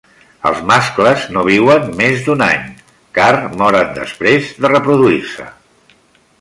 [0.51, 2.65] Els mascles no viuen més d'un any,
[3.19, 3.29] car
[3.63, 5.51] moren després de reproduir-se.